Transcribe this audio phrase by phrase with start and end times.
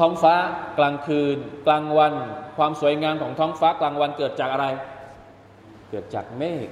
[0.00, 0.34] ท้องฟ้า
[0.78, 1.36] กลางคืน
[1.66, 2.14] กลางวัน
[2.56, 4.66] ความสวยงามของท้องฟ้ากลางวันเกิดจากอะไร
[5.90, 6.66] เกิดจากเมฆ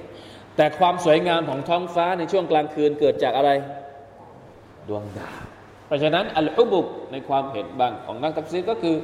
[0.55, 3.51] แต่ความสวยงามของท้องฟ้าในช่วงกลางคืนเกิดจากอะไร
[4.89, 5.39] ดวงดาว
[5.87, 8.95] เพราะฉะนั้นอัลฮุบุบในความเห็นบางของนักตัฟซีก็คือ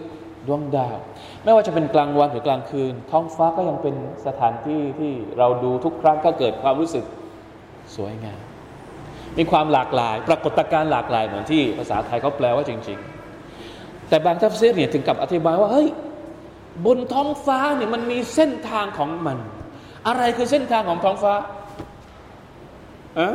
[0.47, 0.97] ดวงดาว
[1.43, 3.95] ไม่ว่าจะเป็นกลางวันหรือกลางคืน ท้องฟ้าก็ยังเป็น
[4.27, 7.05] สถานที่ที่เราดูทุกครั้งก็เกิดความรู้สึก
[7.95, 8.41] สวยงาม
[9.37, 13.28] มีความหลากหลาย ปรากฏการณ์หลากหลายเหมือนที่ภาษาไทยเขาแปลว่าจริง ๆ
[14.09, 15.87] แต่บางทัฟซีรเนี่ยถึงกับอธิบายว่าเฮ้ย
[16.85, 19.37] บนท้องฟ้าเนี่ยมันมีเส้นทางของมัน
[20.07, 21.33] อะไรคือเส้นทางของท้องฟ้า
[23.19, 23.29] อะ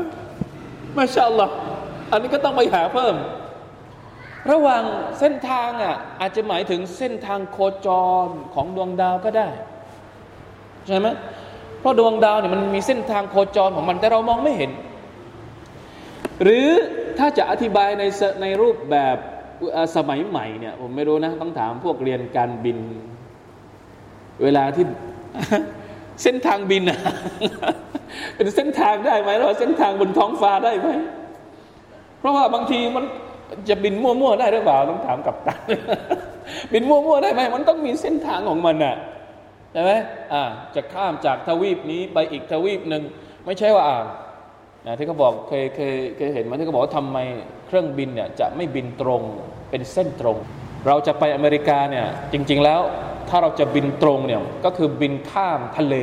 [0.96, 1.54] มาชาอัลลอฮ์
[2.10, 3.14] อันนี้ก็ต้องไปหาเพิ่ม
[4.50, 4.82] ระหว่าง
[5.18, 7.88] เส้นทางอะอาจจะหมายถึงเส้นทางโคจ
[8.24, 9.48] รของดวงดาวก็ได้
[10.86, 11.08] ใช่ไหม
[11.80, 14.70] เพราะดวงดาวเนี่ยมันมีเส้นทางโคจรของมันแต่เรามองไม่เห็น
[16.42, 16.68] หรือ
[17.18, 18.02] ถ้าจะอธิบายใน
[18.42, 19.16] ในรูปแบบ
[19.96, 22.78] สมัยใหม่เนี่ยผมไม่รู้นะ ต้องถามพวกเรียนการบิน
[24.42, 24.84] เวลาที่
[26.22, 26.98] เส้นทางบินอะ
[28.36, 30.88] เป็นเส้นทางได้ไหมหรือว่าเส้นทางบนท้องฟ้าได้ไหม
[32.18, 33.04] เพราะว่าบางทีมัน
[33.68, 35.60] จะบินมั่วๆได้หรือเปล่าต้องถามกับตัน
[36.72, 38.96] บินมั่วๆได้ไหมมันต้องมีเส้นทางของมันอะ
[39.72, 39.92] ใช่ไหม
[40.32, 40.42] อ่า
[40.74, 43.02] จะข้ามจากทวีปนี้ไปอีกทวีปหนึ่ง
[43.46, 43.98] ไม่ใช่ว่าอ่า
[44.86, 47.18] นะที่เขาบอกเคยเคยเคยเห็นมาที่เขาบอกว่าทำไม
[47.66, 49.22] เครื่องบินเนี่ยจะไม่บินตรง
[49.70, 50.36] เป็นเส้นตรง
[50.86, 52.80] เราจะไปอเมริกาเนี่ยจริง ๆแล้ว
[53.28, 55.96] ถ้าเราจะบินตรงเนี่ยก็คือบินข้ามทะเล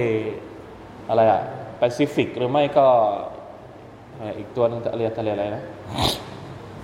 [1.09, 1.42] อะไรอะ
[1.80, 2.88] แปซิฟิกหรือไม่ก็
[4.38, 5.64] อีกตัวนึงทะเลทะเลอะไรนะ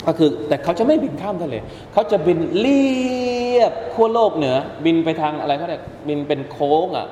[0.08, 1.56] ก็คือแต่เขาจะไม่บินข้ามทะเล
[1.94, 2.86] เขาจะบินเลี
[3.58, 7.08] ยบขั้วโลกเหนือ บินไปทางอะไรเขาเรียกบินเป็นโค้งอะ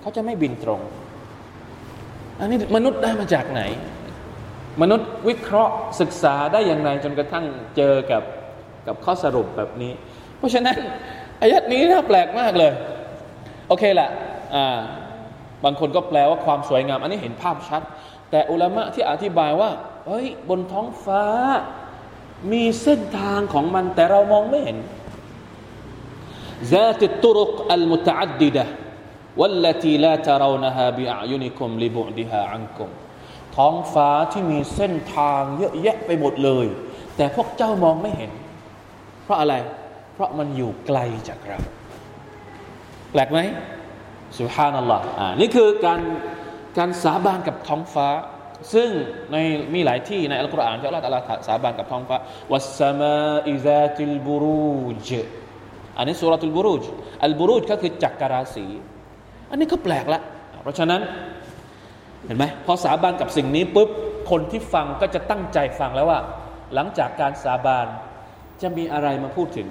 [0.00, 0.80] เขาจะไม่บินตรง
[2.38, 3.62] อันนี้มนุษย์ได้มาจากไหน
[4.81, 7.45] มนุษย์วิเคราะห์ศึกษาได้อย่างไรจนกระทั่ง
[7.77, 8.23] เจอกับ
[8.87, 9.91] กับข้อสรุปแบบนี้
[10.37, 10.77] เพราะฉะนั้น
[11.41, 12.71] อายัดนี้น่าแปลกมากเลย
[13.67, 14.09] โอเคแหละ
[14.55, 14.77] อ่า
[15.63, 17.81] บางคนก็แปลว่าความสวยงาม อันนี้เห็นภาพชัด
[18.31, 19.69] แต่อุลามะที่อธิบายว่า
[20.07, 21.23] เฮ้ยบนท้องฟ้า
[22.51, 24.77] มีเส้นทางของมันแต่เรามองไม่เห็น
[26.73, 28.65] ذات الطرق المتعددة
[29.39, 32.89] والتي لا ترونها بأعينكم لبعدها عنكم
[33.56, 36.66] ท้องฟ้าที่มีเส้นทางเยอะแยะไปหมดเลย
[37.16, 38.30] แต่พวกเจ้ามองไม่เห็น
[39.24, 39.54] เพราะอะไร
[40.14, 40.98] เพราะมันอยู่ไกล
[41.28, 41.58] จากเรา
[43.12, 43.38] แปลกไหม
[44.38, 46.00] สุฮานัลลอฮ์อ่านี่คือการ
[46.78, 48.08] การสาบานกับท้องฟ้า
[48.74, 48.88] ซึ่ง
[49.32, 49.36] ใน
[49.74, 52.16] มีหลายที่ในอัลกุรอานที่อัลลอฮฺตะลสาบานกับท้องฟ้า
[52.52, 55.10] วัสสมาอิซาติลบุรูจ
[55.98, 56.84] อันนี้สุรตุลบุรูจ
[57.24, 58.66] อัลบุรูจก็คือจักรราศี
[59.50, 60.20] อันนี้ก็แปลกละ
[60.62, 61.00] เพราะฉะนั้น
[62.26, 63.88] เห็นไหมพอสาบานกับสิ่งนี้ปุ๊บ
[64.30, 66.20] คนที่ฟังก็จะตั้งใจฟังแล้วว่า
[66.74, 67.86] หลังจากการสาบาน
[68.62, 69.68] จะมีอะไรมาพูดถึง